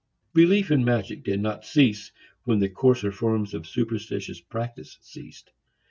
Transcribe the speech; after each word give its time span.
Belief 0.33 0.71
in 0.71 0.83
magic 0.83 1.23
did 1.23 1.41
not 1.41 1.63
cease 1.63 2.11
when 2.43 2.57
the 2.57 2.69
coarser 2.69 3.11
forms 3.11 3.53
of 3.53 3.67
superstitious 3.67 4.41
practice 4.41 4.97
ceased. 4.99 5.51